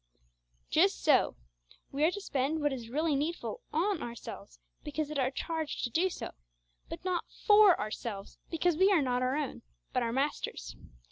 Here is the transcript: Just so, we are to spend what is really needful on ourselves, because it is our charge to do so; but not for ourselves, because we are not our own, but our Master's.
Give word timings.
Just 0.71 1.03
so, 1.03 1.35
we 1.91 2.03
are 2.03 2.09
to 2.09 2.21
spend 2.21 2.59
what 2.59 2.73
is 2.73 2.89
really 2.89 3.13
needful 3.15 3.61
on 3.71 4.01
ourselves, 4.01 4.59
because 4.83 5.11
it 5.11 5.19
is 5.19 5.19
our 5.19 5.29
charge 5.29 5.83
to 5.83 5.91
do 5.91 6.09
so; 6.09 6.31
but 6.89 7.05
not 7.05 7.23
for 7.45 7.79
ourselves, 7.79 8.39
because 8.49 8.75
we 8.75 8.91
are 8.91 9.03
not 9.03 9.21
our 9.21 9.35
own, 9.35 9.61
but 9.93 10.01
our 10.01 10.11
Master's. 10.11 10.75